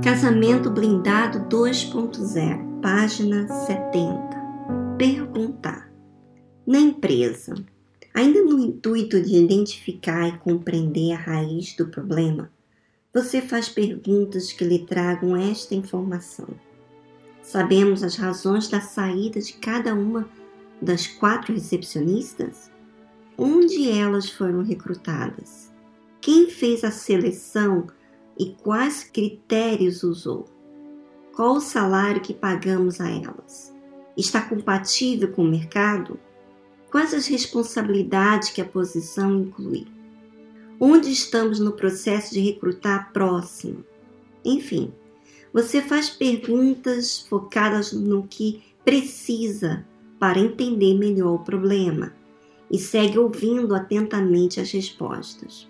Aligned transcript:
Casamento 0.00 0.70
Blindado 0.70 1.40
2.0, 1.48 2.80
página 2.80 3.48
70. 3.48 4.96
Perguntar. 4.96 5.92
Na 6.64 6.78
empresa, 6.78 7.54
ainda 8.14 8.42
no 8.42 8.60
intuito 8.60 9.20
de 9.20 9.36
identificar 9.36 10.28
e 10.28 10.38
compreender 10.38 11.12
a 11.12 11.16
raiz 11.16 11.74
do 11.74 11.88
problema, 11.88 12.50
você 13.12 13.40
faz 13.42 13.68
perguntas 13.68 14.52
que 14.52 14.64
lhe 14.64 14.86
tragam 14.86 15.36
esta 15.36 15.74
informação. 15.74 16.48
Sabemos 17.42 18.02
as 18.02 18.16
razões 18.16 18.68
da 18.68 18.80
saída 18.80 19.40
de 19.40 19.52
cada 19.54 19.94
uma 19.94 20.28
das 20.80 21.06
quatro 21.06 21.52
recepcionistas? 21.52 22.70
Onde 23.36 23.90
elas 23.90 24.30
foram 24.30 24.62
recrutadas? 24.62 25.72
Quem 26.20 26.48
fez 26.48 26.84
a 26.84 26.90
seleção 26.92 27.88
e 28.38 28.54
quais 28.62 29.04
critérios 29.04 30.02
usou? 30.02 30.46
Qual 31.34 31.56
o 31.56 31.60
salário 31.60 32.20
que 32.20 32.34
pagamos 32.34 33.00
a 33.00 33.08
elas? 33.08 33.74
Está 34.16 34.42
compatível 34.42 35.32
com 35.32 35.42
o 35.42 35.48
mercado? 35.48 36.18
Quais 36.90 37.14
as 37.14 37.26
responsabilidades 37.26 38.50
que 38.50 38.60
a 38.60 38.66
posição 38.66 39.40
inclui? 39.40 39.86
Onde 40.78 41.10
estamos 41.10 41.58
no 41.58 41.72
processo 41.72 42.34
de 42.34 42.40
recrutar 42.40 43.12
próximo? 43.12 43.84
Enfim, 44.44 44.92
você 45.52 45.80
faz 45.80 46.10
perguntas 46.10 47.20
focadas 47.20 47.92
no 47.92 48.26
que 48.26 48.62
precisa 48.84 49.86
para 50.18 50.38
entender 50.38 50.94
melhor 50.94 51.34
o 51.34 51.44
problema 51.44 52.12
e 52.70 52.78
segue 52.78 53.18
ouvindo 53.18 53.74
atentamente 53.74 54.60
as 54.60 54.70
respostas. 54.70 55.68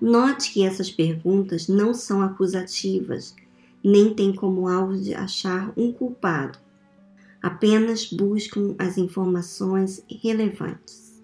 Note 0.00 0.52
que 0.52 0.64
essas 0.64 0.90
perguntas 0.90 1.68
não 1.68 1.94
são 1.94 2.20
acusativas, 2.20 3.34
nem 3.82 4.12
têm 4.12 4.34
como 4.34 4.68
alvo 4.68 4.96
de 4.96 5.14
achar 5.14 5.72
um 5.76 5.92
culpado. 5.92 6.58
Apenas 7.40 8.10
buscam 8.10 8.74
as 8.78 8.98
informações 8.98 10.02
relevantes. 10.08 11.22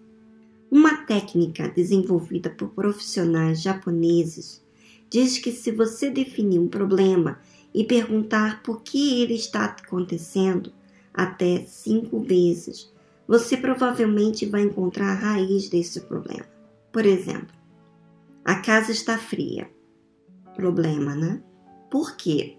Uma 0.70 0.98
técnica 1.04 1.68
desenvolvida 1.68 2.48
por 2.48 2.68
profissionais 2.68 3.60
japoneses 3.60 4.62
diz 5.10 5.38
que 5.38 5.50
se 5.50 5.72
você 5.72 6.10
definir 6.10 6.60
um 6.60 6.68
problema 6.68 7.40
e 7.74 7.82
perguntar 7.82 8.62
por 8.62 8.82
que 8.82 9.20
ele 9.20 9.34
está 9.34 9.64
acontecendo 9.64 10.72
até 11.12 11.64
cinco 11.66 12.20
vezes, 12.20 12.92
você 13.26 13.56
provavelmente 13.56 14.46
vai 14.46 14.62
encontrar 14.62 15.10
a 15.10 15.14
raiz 15.14 15.68
desse 15.68 16.00
problema. 16.02 16.46
Por 16.92 17.04
exemplo, 17.04 17.59
a 18.50 18.56
casa 18.56 18.90
está 18.90 19.16
fria. 19.16 19.70
Problema, 20.56 21.14
né? 21.14 21.40
Por 21.88 22.16
quê? 22.16 22.58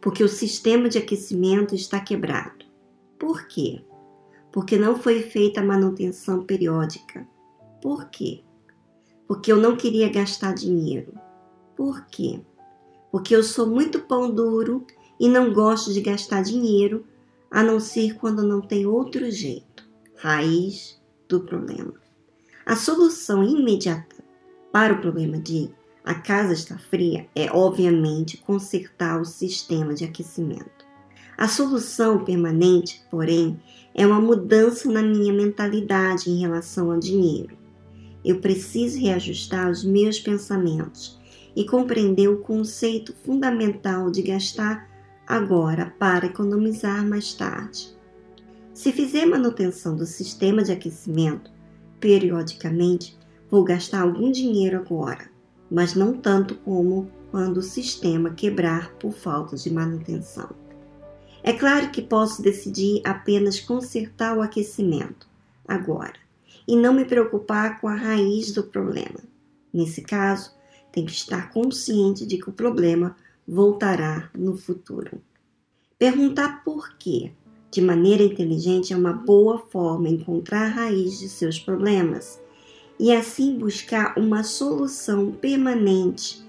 Porque 0.00 0.24
o 0.24 0.28
sistema 0.28 0.88
de 0.88 0.96
aquecimento 0.96 1.74
está 1.74 2.00
quebrado. 2.00 2.64
Por 3.18 3.46
quê? 3.46 3.84
Porque 4.50 4.78
não 4.78 4.96
foi 4.96 5.20
feita 5.20 5.60
a 5.60 5.64
manutenção 5.64 6.46
periódica. 6.46 7.28
Por 7.82 8.08
quê? 8.08 8.42
Porque 9.28 9.52
eu 9.52 9.58
não 9.58 9.76
queria 9.76 10.08
gastar 10.08 10.54
dinheiro. 10.54 11.12
Por 11.76 12.06
quê? 12.06 12.40
Porque 13.12 13.36
eu 13.36 13.42
sou 13.42 13.66
muito 13.66 14.00
pão 14.00 14.30
duro 14.30 14.86
e 15.20 15.28
não 15.28 15.52
gosto 15.52 15.92
de 15.92 16.00
gastar 16.00 16.42
dinheiro, 16.42 17.04
a 17.50 17.62
não 17.62 17.80
ser 17.80 18.14
quando 18.16 18.42
não 18.42 18.62
tem 18.62 18.86
outro 18.86 19.30
jeito. 19.30 19.86
Raiz 20.16 20.98
do 21.28 21.40
problema. 21.40 21.92
A 22.64 22.74
solução 22.74 23.44
imediata 23.44 24.15
para 24.76 24.92
o 24.92 24.98
problema 24.98 25.38
de 25.38 25.70
a 26.04 26.14
casa 26.14 26.52
estar 26.52 26.78
fria 26.78 27.26
é, 27.34 27.50
obviamente, 27.50 28.36
consertar 28.36 29.18
o 29.18 29.24
sistema 29.24 29.94
de 29.94 30.04
aquecimento. 30.04 30.84
A 31.34 31.48
solução 31.48 32.22
permanente, 32.22 33.02
porém, 33.10 33.58
é 33.94 34.06
uma 34.06 34.20
mudança 34.20 34.92
na 34.92 35.00
minha 35.02 35.32
mentalidade 35.32 36.28
em 36.28 36.38
relação 36.38 36.92
ao 36.92 37.00
dinheiro. 37.00 37.56
Eu 38.22 38.38
preciso 38.38 39.00
reajustar 39.00 39.70
os 39.70 39.82
meus 39.82 40.20
pensamentos 40.20 41.18
e 41.56 41.64
compreender 41.64 42.28
o 42.28 42.42
conceito 42.42 43.14
fundamental 43.24 44.10
de 44.10 44.20
gastar 44.20 44.90
agora 45.26 45.94
para 45.98 46.26
economizar 46.26 47.02
mais 47.02 47.32
tarde. 47.32 47.96
Se 48.74 48.92
fizer 48.92 49.24
manutenção 49.24 49.96
do 49.96 50.04
sistema 50.04 50.62
de 50.62 50.70
aquecimento 50.70 51.50
periodicamente, 51.98 53.16
Vou 53.50 53.62
gastar 53.62 54.02
algum 54.02 54.30
dinheiro 54.30 54.78
agora, 54.78 55.30
mas 55.70 55.94
não 55.94 56.12
tanto 56.12 56.56
como 56.56 57.10
quando 57.30 57.58
o 57.58 57.62
sistema 57.62 58.30
quebrar 58.30 58.92
por 58.94 59.12
falta 59.12 59.56
de 59.56 59.72
manutenção. 59.72 60.50
É 61.42 61.52
claro 61.52 61.90
que 61.90 62.02
posso 62.02 62.42
decidir 62.42 63.00
apenas 63.04 63.60
consertar 63.60 64.36
o 64.36 64.42
aquecimento 64.42 65.28
agora 65.66 66.14
e 66.66 66.74
não 66.74 66.92
me 66.92 67.04
preocupar 67.04 67.80
com 67.80 67.86
a 67.86 67.94
raiz 67.94 68.52
do 68.52 68.64
problema. 68.64 69.20
Nesse 69.72 70.02
caso, 70.02 70.52
tenho 70.90 71.06
que 71.06 71.12
estar 71.12 71.52
consciente 71.52 72.26
de 72.26 72.38
que 72.38 72.48
o 72.48 72.52
problema 72.52 73.16
voltará 73.46 74.28
no 74.36 74.56
futuro. 74.56 75.22
Perguntar 75.96 76.64
por 76.64 76.96
quê 76.96 77.30
de 77.70 77.80
maneira 77.80 78.22
inteligente 78.22 78.92
é 78.92 78.96
uma 78.96 79.12
boa 79.12 79.58
forma 79.58 80.08
encontrar 80.08 80.64
a 80.64 80.68
raiz 80.68 81.18
de 81.20 81.28
seus 81.28 81.60
problemas 81.60 82.40
e 82.98 83.12
assim 83.12 83.58
buscar 83.58 84.18
uma 84.18 84.42
solução 84.42 85.32
permanente, 85.32 86.44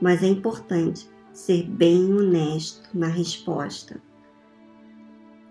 mas 0.00 0.22
é 0.22 0.26
importante 0.26 1.08
ser 1.32 1.64
bem 1.64 2.12
honesto 2.12 2.88
na 2.94 3.08
resposta. 3.08 4.00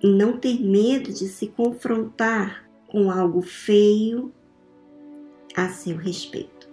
E 0.02 0.08
não 0.08 0.38
ter 0.38 0.60
medo 0.60 1.12
de 1.12 1.28
se 1.28 1.48
confrontar 1.48 2.70
com 2.88 3.10
algo 3.10 3.42
feio 3.42 4.32
a 5.56 5.70
seu 5.70 5.98
respeito. 5.98 6.70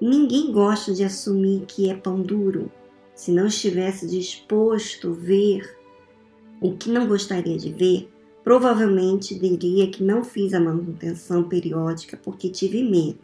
Ninguém 0.00 0.52
gosta 0.52 0.92
de 0.92 1.04
assumir 1.04 1.64
que 1.66 1.90
é 1.90 1.94
pão 1.94 2.20
duro. 2.20 2.70
Se 3.14 3.32
não 3.32 3.46
estivesse 3.46 4.06
disposto 4.06 5.10
a 5.10 5.12
ver 5.12 5.78
o 6.60 6.76
que 6.76 6.90
não 6.90 7.06
gostaria 7.06 7.56
de 7.56 7.72
ver 7.72 8.10
Provavelmente 8.46 9.36
diria 9.36 9.90
que 9.90 10.04
não 10.04 10.22
fiz 10.22 10.54
a 10.54 10.60
manutenção 10.60 11.42
periódica 11.48 12.16
porque 12.16 12.48
tive 12.48 12.80
medo 12.80 13.18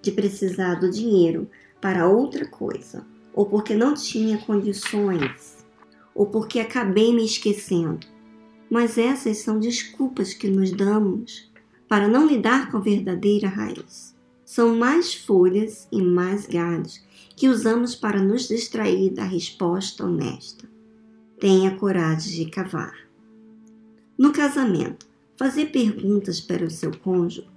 de 0.00 0.10
precisar 0.10 0.76
do 0.76 0.90
dinheiro 0.90 1.46
para 1.82 2.08
outra 2.08 2.46
coisa, 2.46 3.04
ou 3.34 3.44
porque 3.44 3.74
não 3.74 3.92
tinha 3.92 4.38
condições, 4.38 5.58
ou 6.14 6.24
porque 6.24 6.60
acabei 6.60 7.14
me 7.14 7.26
esquecendo. 7.26 8.06
Mas 8.70 8.96
essas 8.96 9.36
são 9.36 9.60
desculpas 9.60 10.32
que 10.32 10.48
nos 10.48 10.72
damos 10.72 11.52
para 11.86 12.08
não 12.08 12.26
lidar 12.26 12.70
com 12.70 12.78
a 12.78 12.80
verdadeira 12.80 13.48
raiz. 13.48 14.16
São 14.46 14.74
mais 14.74 15.12
folhas 15.12 15.86
e 15.92 16.00
mais 16.00 16.46
galhos 16.46 17.04
que 17.36 17.50
usamos 17.50 17.94
para 17.94 18.18
nos 18.18 18.48
distrair 18.48 19.10
da 19.10 19.24
resposta 19.24 20.06
honesta. 20.06 20.66
Tenha 21.38 21.76
coragem 21.76 22.46
de 22.46 22.50
cavar. 22.50 23.03
No 24.16 24.32
casamento, 24.32 25.06
fazer 25.36 25.66
perguntas 25.66 26.40
para 26.40 26.64
o 26.64 26.70
seu 26.70 26.96
cônjuge 26.96 27.48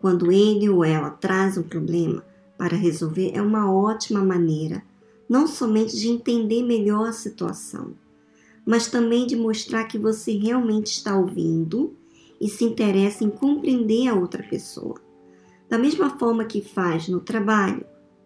quando 0.00 0.30
ele 0.30 0.68
ou 0.68 0.84
ela 0.84 1.10
traz 1.10 1.56
um 1.56 1.62
problema 1.62 2.22
para 2.58 2.76
resolver 2.76 3.32
é 3.34 3.40
uma 3.40 3.72
ótima 3.72 4.22
maneira 4.22 4.82
não 5.28 5.46
somente 5.46 5.96
de 5.96 6.08
entender 6.08 6.62
melhor 6.62 7.08
a 7.08 7.12
situação, 7.12 7.94
mas 8.66 8.88
também 8.88 9.26
de 9.26 9.34
mostrar 9.34 9.84
que 9.84 9.98
você 9.98 10.32
realmente 10.32 10.88
está 10.88 11.16
ouvindo 11.16 11.96
e 12.40 12.48
se 12.48 12.64
interessa 12.64 13.24
em 13.24 13.30
compreender 13.30 14.08
a 14.08 14.14
outra 14.14 14.42
pessoa. 14.42 15.00
Da 15.68 15.78
mesma 15.78 16.18
forma 16.18 16.44
que 16.44 16.60
faz 16.60 17.08
no 17.08 17.20
trabalho, 17.20 17.84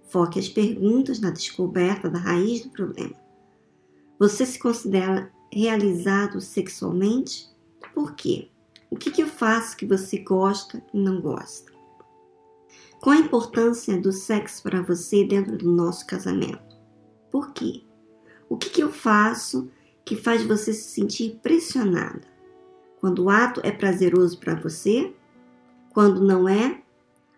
foque 0.09 0.39
as 0.39 0.49
perguntas 0.49 1.21
na 1.21 1.31
descoberta 1.31 2.11
da 2.11 2.19
raiz 2.19 2.63
do 2.63 2.71
problema. 2.71 3.15
Você 4.19 4.45
se 4.45 4.59
considera 4.59 5.31
realizado 5.53 6.41
sexualmente? 6.41 7.47
Por 7.99 8.15
quê? 8.15 8.49
O 8.89 8.97
que, 8.97 9.11
que 9.11 9.21
eu 9.21 9.27
faço 9.27 9.77
que 9.77 9.85
você 9.85 10.19
gosta 10.19 10.81
e 10.95 11.01
não 11.01 11.21
gosta? 11.21 11.73
Qual 13.01 13.17
a 13.17 13.19
importância 13.19 14.01
do 14.01 14.13
sexo 14.13 14.63
para 14.63 14.81
você 14.81 15.25
dentro 15.25 15.59
do 15.59 15.73
nosso 15.73 16.07
casamento? 16.07 16.77
Por 17.29 17.53
quê? 17.53 17.83
O 18.49 18.57
que, 18.57 18.71
que 18.71 18.81
eu 18.81 18.93
faço 18.93 19.69
que 20.05 20.15
faz 20.15 20.45
você 20.45 20.73
se 20.73 20.91
sentir 20.91 21.41
pressionada? 21.43 22.23
Quando 23.01 23.25
o 23.25 23.31
ato 23.31 23.61
é 23.65 23.73
prazeroso 23.73 24.39
para 24.39 24.55
você? 24.55 25.13
Quando 25.91 26.25
não 26.25 26.49
é? 26.49 26.81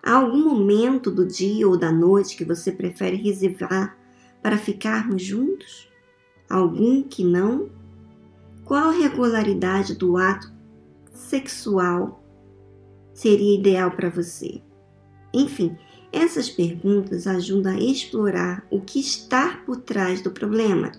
Há 0.03 0.17
algum 0.17 0.45
momento 0.45 1.11
do 1.11 1.25
dia 1.25 1.67
ou 1.67 1.79
da 1.79 1.91
noite 1.91 2.37
que 2.37 2.45
você 2.45 2.71
prefere 2.71 3.17
reservar 3.17 3.97
para 4.43 4.59
ficarmos 4.59 5.23
juntos? 5.23 5.89
Algum 6.51 7.03
que 7.03 7.25
não? 7.25 7.80
Qual 8.71 8.93
regularidade 8.93 9.97
do 9.97 10.17
ato 10.17 10.49
sexual 11.13 12.23
seria 13.13 13.59
ideal 13.59 13.91
para 13.91 14.09
você? 14.09 14.63
Enfim, 15.35 15.77
Essas 16.13 16.51
perguntas 16.51 17.27
ajudam 17.27 17.75
a 17.75 17.79
explorar 17.79 18.67
o 18.71 18.81
que 18.81 18.99
está 18.99 19.63
por 19.65 19.77
trás 19.77 20.21
do 20.21 20.31
problema 20.31 20.91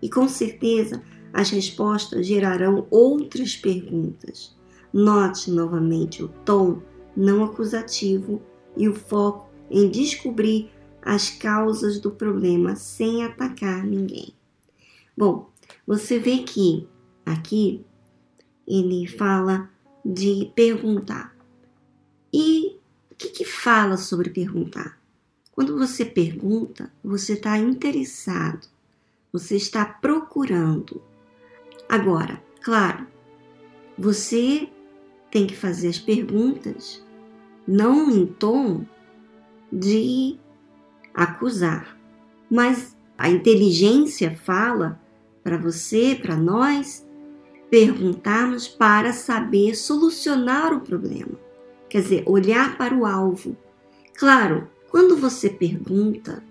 e, 0.00 0.10
com 0.10 0.28
certeza, 0.28 1.02
as 1.32 1.48
respostas 1.48 2.26
gerarão 2.26 2.86
outras 2.90 3.56
perguntas. 3.56 4.54
Note 4.92 5.50
novamente 5.50 6.22
o 6.22 6.28
tom 6.28 6.82
não 7.16 7.44
acusativo 7.44 8.42
e 8.76 8.86
o 8.88 8.94
foco 8.94 9.48
em 9.70 9.90
descobrir 9.90 10.70
as 11.00 11.30
causas 11.30 11.98
do 11.98 12.10
problema 12.10 12.76
sem 12.76 13.24
atacar 13.24 13.86
ninguém. 13.86 14.34
Bom, 15.16 15.50
você 15.86 16.18
vê 16.18 16.38
que 16.38 16.86
aqui 17.24 17.84
ele 18.66 19.06
fala 19.06 19.70
de 20.04 20.50
perguntar. 20.54 21.36
E 22.32 22.78
o 23.10 23.14
que, 23.16 23.28
que 23.28 23.44
fala 23.44 23.96
sobre 23.96 24.30
perguntar? 24.30 25.00
Quando 25.52 25.76
você 25.78 26.04
pergunta, 26.04 26.90
você 27.04 27.34
está 27.34 27.58
interessado, 27.58 28.66
você 29.32 29.56
está 29.56 29.84
procurando. 29.84 31.02
Agora, 31.88 32.42
claro, 32.62 33.06
você 33.98 34.68
tem 35.30 35.46
que 35.46 35.54
fazer 35.54 35.88
as 35.88 35.98
perguntas 35.98 37.04
não 37.66 38.10
em 38.10 38.26
tom 38.26 38.84
de 39.70 40.38
acusar, 41.14 41.98
mas 42.50 42.96
a 43.16 43.28
inteligência 43.30 44.34
fala 44.34 45.00
para 45.42 45.56
você, 45.56 46.18
para 46.20 46.36
nós, 46.36 47.06
perguntarmos 47.72 48.68
para 48.68 49.14
saber 49.14 49.74
solucionar 49.74 50.74
o 50.74 50.82
problema. 50.82 51.40
Quer 51.88 52.02
dizer, 52.02 52.22
olhar 52.26 52.76
para 52.76 52.94
o 52.94 53.06
alvo. 53.06 53.56
Claro, 54.14 54.68
quando 54.90 55.16
você 55.16 55.48
pergunta, 55.48 56.44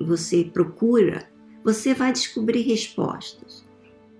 você 0.00 0.42
procura, 0.42 1.28
você 1.62 1.92
vai 1.92 2.10
descobrir 2.10 2.62
respostas. 2.62 3.66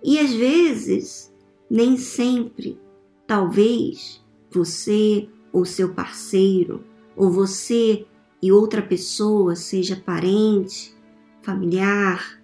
E 0.05 0.19
às 0.19 0.31
vezes, 0.31 1.33
nem 1.71 1.97
sempre, 1.97 2.79
talvez 3.27 4.23
você 4.51 5.31
ou 5.55 5.65
seu 5.65 5.95
parceiro, 5.95 6.85
ou 7.17 7.31
você 7.31 8.05
e 8.43 8.53
outra 8.53 8.83
pessoa, 8.83 9.57
seja 9.57 9.97
parente, 9.97 10.95
familiar, 11.41 12.43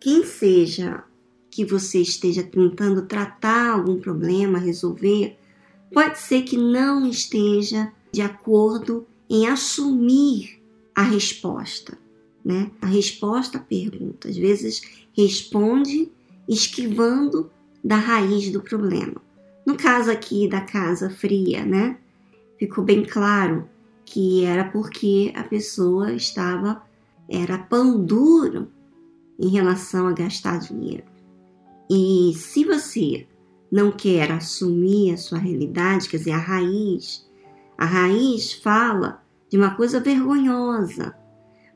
quem 0.00 0.24
seja 0.24 1.04
que 1.54 1.64
você 1.64 2.00
esteja 2.00 2.42
tentando 2.42 3.02
tratar 3.02 3.70
algum 3.70 4.00
problema, 4.00 4.58
resolver, 4.58 5.38
pode 5.92 6.18
ser 6.18 6.42
que 6.42 6.56
não 6.56 7.06
esteja 7.06 7.92
de 8.10 8.20
acordo 8.20 9.06
em 9.30 9.46
assumir 9.46 10.60
a 10.92 11.02
resposta, 11.02 11.96
né? 12.44 12.72
A 12.82 12.86
resposta 12.86 13.58
à 13.58 13.60
pergunta. 13.60 14.28
Às 14.28 14.36
vezes 14.36 14.82
responde 15.16 16.10
esquivando 16.48 17.48
da 17.84 17.98
raiz 17.98 18.50
do 18.50 18.60
problema. 18.60 19.22
No 19.64 19.76
caso 19.76 20.10
aqui 20.10 20.48
da 20.48 20.60
casa 20.60 21.08
fria, 21.08 21.64
né? 21.64 21.96
Ficou 22.58 22.82
bem 22.82 23.04
claro 23.04 23.68
que 24.04 24.44
era 24.44 24.64
porque 24.64 25.32
a 25.36 25.44
pessoa 25.44 26.12
estava 26.12 26.82
era 27.28 27.56
pão 27.56 28.04
duro 28.04 28.66
em 29.38 29.50
relação 29.50 30.08
a 30.08 30.12
gastar 30.12 30.58
dinheiro. 30.58 31.13
E 31.90 32.32
se 32.34 32.64
você 32.64 33.26
não 33.70 33.90
quer 33.90 34.30
assumir 34.30 35.12
a 35.12 35.16
sua 35.16 35.38
realidade, 35.38 36.08
quer 36.08 36.18
dizer, 36.18 36.32
a 36.32 36.38
raiz, 36.38 37.28
a 37.76 37.84
raiz 37.84 38.52
fala 38.52 39.22
de 39.50 39.56
uma 39.56 39.74
coisa 39.74 40.00
vergonhosa. 40.00 41.14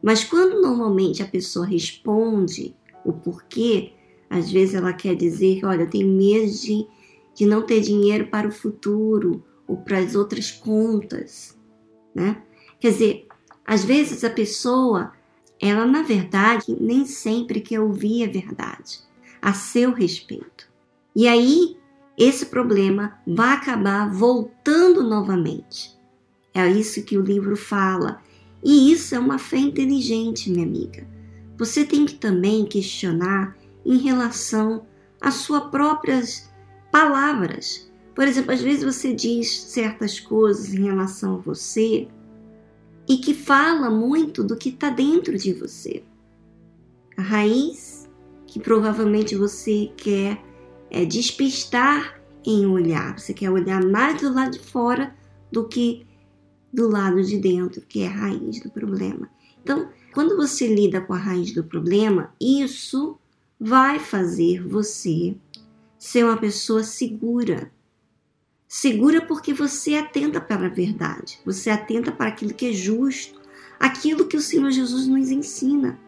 Mas 0.03 0.25
quando 0.25 0.63
normalmente 0.63 1.23
a 1.23 1.27
pessoa 1.27 1.67
responde 1.67 2.75
o 3.05 3.13
porquê, 3.13 3.93
às 4.31 4.51
vezes 4.51 4.75
ela 4.75 4.93
quer 4.93 5.15
dizer 5.15 5.59
que, 5.59 5.67
olha, 5.67 5.83
eu 5.83 5.91
tenho 5.91 6.09
medo 6.09 6.51
de, 6.51 6.87
de 7.35 7.47
não 7.47 7.63
ter 7.63 7.81
dinheiro 7.81 8.29
para 8.29 8.49
o 8.49 8.53
futuro 8.53 9.43
ou 9.67 9.77
para 9.77 9.99
as 9.99 10.15
outras 10.15 10.51
contas, 10.51 11.59
né? 12.15 12.43
Quer 12.81 12.93
dizer, 12.93 13.27
às 13.67 13.85
vezes 13.85 14.25
a 14.25 14.31
pessoa, 14.31 15.13
ela 15.61 15.85
na 15.85 16.03
verdade 16.03 16.77
nem 16.81 17.05
sempre 17.05 17.61
quer 17.61 17.81
ouvir 17.81 18.25
a 18.25 18.33
verdade 18.33 19.08
a 19.41 19.53
seu 19.53 19.93
respeito. 19.93 20.69
E 21.15 21.27
aí, 21.27 21.77
esse 22.17 22.47
problema 22.47 23.19
vai 23.27 23.55
acabar 23.55 24.11
voltando 24.11 25.03
novamente. 25.03 25.97
É 26.53 26.67
isso 26.69 27.05
que 27.05 27.17
o 27.17 27.23
livro 27.23 27.57
fala. 27.57 28.21
E 28.65 28.93
isso 28.93 29.15
é 29.15 29.19
uma 29.19 29.39
fé 29.39 29.59
inteligente, 29.59 30.51
minha 30.51 30.67
amiga. 30.67 31.07
Você 31.57 31.85
tem 31.85 32.05
que 32.05 32.15
também 32.15 32.67
questionar 32.67 33.57
em 33.85 33.99
relação 33.99 34.87
às 35.21 35.35
suas 35.35 35.65
próprias 35.71 36.51
palavras. 36.91 37.91
Por 38.15 38.27
exemplo, 38.27 38.53
às 38.53 38.61
vezes 38.61 38.83
você 38.83 39.15
diz 39.15 39.61
certas 39.61 40.19
coisas 40.19 40.75
em 40.75 40.85
relação 40.85 41.37
a 41.37 41.39
você 41.39 42.09
e 43.09 43.17
que 43.19 43.33
fala 43.33 43.89
muito 43.91 44.43
do 44.43 44.57
que 44.57 44.71
está 44.71 44.91
dentro 44.91 45.39
de 45.39 45.53
você. 45.53 46.03
A 47.17 47.23
raiz 47.23 47.88
que 48.59 48.65
provavelmente 48.65 49.37
você 49.37 49.91
quer 49.97 50.43
é, 50.91 51.05
despistar 51.05 52.21
em 52.45 52.67
olhar. 52.67 53.19
Você 53.19 53.33
quer 53.33 53.51
olhar 53.51 53.85
mais 53.85 54.21
do 54.21 54.33
lado 54.33 54.53
de 54.53 54.59
fora 54.59 55.15
do 55.51 55.67
que 55.67 56.07
do 56.73 56.89
lado 56.89 57.23
de 57.23 57.39
dentro, 57.39 57.81
que 57.83 58.03
é 58.03 58.09
a 58.09 58.11
raiz 58.11 58.61
do 58.61 58.71
problema. 58.71 59.31
Então, 59.63 59.89
quando 60.13 60.37
você 60.37 60.67
lida 60.67 61.01
com 61.01 61.15
a 61.15 61.19
raiz 61.19 61.53
do 61.53 61.65
problema, 61.65 62.33
isso 62.41 63.19
vai 63.59 63.99
fazer 63.99 64.67
você 64.67 65.35
ser 65.99 66.25
uma 66.25 66.37
pessoa 66.37 66.83
segura. 66.83 67.71
Segura 68.67 69.23
porque 69.23 69.55
você 69.55 69.95
atenta 69.95 70.41
para 70.41 70.67
a 70.67 70.71
verdade, 70.71 71.39
você 71.45 71.71
atenta 71.71 72.13
para 72.13 72.29
aquilo 72.29 72.53
que 72.53 72.67
é 72.67 72.73
justo, 72.73 73.41
aquilo 73.81 74.27
que 74.27 74.37
o 74.37 74.43
Senhor 74.43 74.71
Jesus 74.71 75.07
nos 75.07 75.31
ensina. 75.31 75.99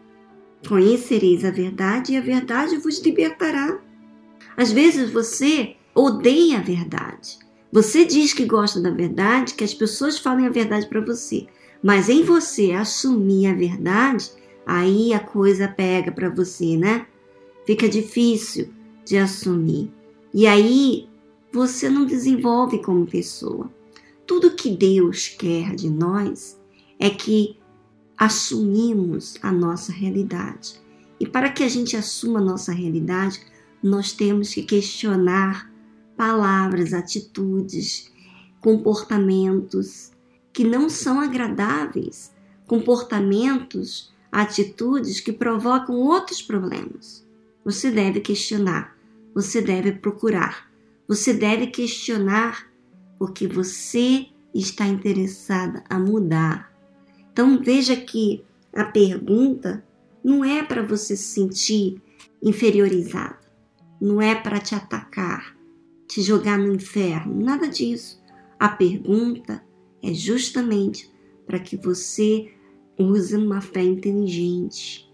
Conhecereis 0.67 1.43
a 1.43 1.51
verdade 1.51 2.13
e 2.13 2.17
a 2.17 2.21
verdade 2.21 2.77
vos 2.77 2.99
libertará. 2.99 3.79
Às 4.55 4.71
vezes 4.71 5.09
você 5.09 5.75
odeia 5.95 6.59
a 6.59 6.61
verdade. 6.61 7.39
Você 7.71 8.05
diz 8.05 8.33
que 8.33 8.45
gosta 8.45 8.81
da 8.81 8.89
verdade, 8.89 9.53
que 9.53 9.63
as 9.63 9.73
pessoas 9.73 10.19
falem 10.19 10.45
a 10.45 10.49
verdade 10.49 10.87
para 10.87 11.01
você, 11.01 11.47
mas 11.81 12.09
em 12.09 12.23
você 12.23 12.73
assumir 12.73 13.47
a 13.47 13.53
verdade, 13.53 14.29
aí 14.65 15.13
a 15.13 15.19
coisa 15.19 15.67
pega 15.67 16.11
para 16.11 16.29
você, 16.29 16.77
né? 16.77 17.07
Fica 17.65 17.87
difícil 17.87 18.69
de 19.05 19.17
assumir. 19.17 19.91
E 20.33 20.45
aí 20.47 21.07
você 21.51 21.89
não 21.89 22.05
desenvolve 22.05 22.79
como 22.79 23.05
pessoa. 23.05 23.71
Tudo 24.27 24.51
que 24.51 24.69
Deus 24.69 25.27
quer 25.27 25.75
de 25.75 25.89
nós 25.89 26.59
é 26.99 27.09
que 27.09 27.57
assumimos 28.21 29.35
a 29.41 29.51
nossa 29.51 29.91
realidade. 29.91 30.79
E 31.19 31.25
para 31.25 31.49
que 31.49 31.63
a 31.63 31.67
gente 31.67 31.97
assuma 31.97 32.37
a 32.37 32.43
nossa 32.43 32.71
realidade, 32.71 33.41
nós 33.81 34.11
temos 34.11 34.53
que 34.53 34.61
questionar 34.61 35.73
palavras, 36.15 36.93
atitudes, 36.93 38.11
comportamentos 38.59 40.11
que 40.53 40.63
não 40.63 40.87
são 40.87 41.19
agradáveis, 41.19 42.31
comportamentos, 42.67 44.13
atitudes 44.31 45.19
que 45.19 45.33
provocam 45.33 45.95
outros 45.95 46.43
problemas. 46.43 47.25
Você 47.65 47.89
deve 47.89 48.19
questionar, 48.19 48.95
você 49.33 49.63
deve 49.63 49.93
procurar, 49.93 50.69
você 51.07 51.33
deve 51.33 51.65
questionar 51.65 52.67
porque 53.17 53.47
você 53.47 54.27
está 54.53 54.85
interessada 54.85 55.83
a 55.89 55.97
mudar 55.97 56.70
então 57.31 57.61
veja 57.61 57.95
que 57.95 58.43
a 58.73 58.83
pergunta 58.83 59.83
não 60.23 60.43
é 60.43 60.63
para 60.63 60.83
você 60.83 61.15
se 61.15 61.23
sentir 61.23 62.01
inferiorizado, 62.41 63.45
não 63.99 64.21
é 64.21 64.35
para 64.35 64.59
te 64.59 64.75
atacar, 64.75 65.55
te 66.07 66.21
jogar 66.21 66.57
no 66.57 66.73
inferno, 66.73 67.41
nada 67.41 67.67
disso. 67.67 68.21
A 68.59 68.69
pergunta 68.69 69.63
é 70.03 70.13
justamente 70.13 71.11
para 71.45 71.59
que 71.59 71.75
você 71.77 72.53
use 72.97 73.35
uma 73.35 73.61
fé 73.61 73.83
inteligente, 73.83 75.11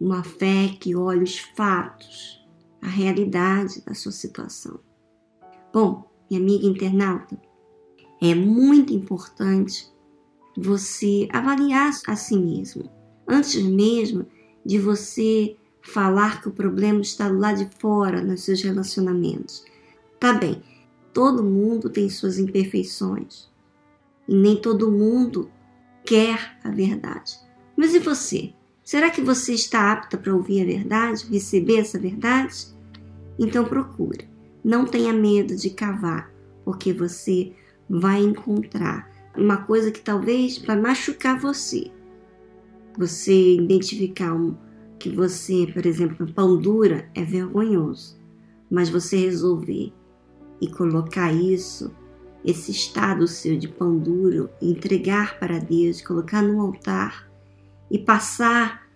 uma 0.00 0.22
fé 0.22 0.76
que 0.78 0.94
olhe 0.94 1.24
os 1.24 1.38
fatos, 1.38 2.40
a 2.80 2.88
realidade 2.88 3.82
da 3.82 3.94
sua 3.94 4.12
situação. 4.12 4.80
Bom, 5.72 6.10
minha 6.30 6.40
amiga 6.40 6.66
internauta, 6.66 7.40
é 8.20 8.34
muito 8.34 8.92
importante 8.92 9.90
você 10.56 11.28
avaliar 11.32 11.92
a 12.06 12.16
si 12.16 12.36
mesmo, 12.36 12.90
antes 13.26 13.62
mesmo 13.62 14.26
de 14.64 14.78
você 14.78 15.56
falar 15.82 16.42
que 16.42 16.48
o 16.48 16.52
problema 16.52 17.00
está 17.00 17.28
lá 17.28 17.52
de 17.52 17.68
fora 17.78 18.22
nos 18.22 18.42
seus 18.42 18.62
relacionamentos. 18.62 19.64
Tá 20.18 20.32
bem, 20.32 20.62
todo 21.12 21.42
mundo 21.42 21.88
tem 21.88 22.08
suas 22.08 22.38
imperfeições 22.38 23.48
e 24.28 24.34
nem 24.34 24.56
todo 24.56 24.92
mundo 24.92 25.50
quer 26.04 26.58
a 26.62 26.70
verdade. 26.70 27.38
Mas 27.76 27.94
e 27.94 27.98
você? 27.98 28.52
Será 28.84 29.10
que 29.10 29.20
você 29.20 29.54
está 29.54 29.92
apta 29.92 30.18
para 30.18 30.34
ouvir 30.34 30.62
a 30.62 30.66
verdade, 30.66 31.26
receber 31.30 31.78
essa 31.78 31.98
verdade? 31.98 32.66
Então 33.38 33.64
procure. 33.64 34.28
Não 34.62 34.84
tenha 34.84 35.12
medo 35.12 35.56
de 35.56 35.70
cavar, 35.70 36.30
porque 36.64 36.92
você 36.92 37.52
vai 37.88 38.20
encontrar 38.20 39.09
uma 39.36 39.58
coisa 39.58 39.90
que 39.90 40.00
talvez 40.00 40.58
vai 40.58 40.80
machucar 40.80 41.38
você. 41.38 41.90
Você 42.98 43.54
identificar 43.54 44.34
um, 44.34 44.56
que 44.98 45.08
você, 45.08 45.66
por 45.72 45.86
exemplo, 45.86 46.32
pão 46.32 46.56
dura 46.56 47.08
é 47.14 47.24
vergonhoso, 47.24 48.18
mas 48.70 48.88
você 48.88 49.16
resolver 49.16 49.92
e 50.60 50.68
colocar 50.68 51.32
isso, 51.32 51.94
esse 52.44 52.70
estado 52.70 53.26
seu 53.26 53.56
de 53.56 53.68
pão 53.68 53.98
duro, 53.98 54.50
entregar 54.60 55.38
para 55.38 55.58
Deus, 55.58 56.02
colocar 56.02 56.42
no 56.42 56.60
altar 56.60 57.30
e 57.90 57.98
passar 57.98 58.86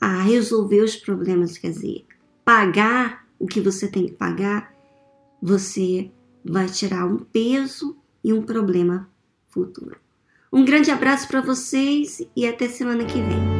a 0.00 0.22
resolver 0.22 0.82
os 0.82 0.96
problemas, 0.96 1.56
quer 1.56 1.70
dizer, 1.70 2.04
pagar 2.44 3.26
o 3.38 3.46
que 3.46 3.60
você 3.60 3.88
tem 3.88 4.06
que 4.06 4.12
pagar, 4.12 4.74
você 5.42 6.10
vai 6.44 6.66
tirar 6.66 7.06
um 7.06 7.18
peso 7.18 7.96
e 8.22 8.32
um 8.32 8.42
problema 8.42 9.10
futuro. 9.56 9.96
Um 10.52 10.64
grande 10.64 10.90
abraço 10.90 11.26
para 11.26 11.40
vocês 11.40 12.22
e 12.36 12.46
até 12.46 12.68
semana 12.68 13.04
que 13.04 13.20
vem. 13.20 13.55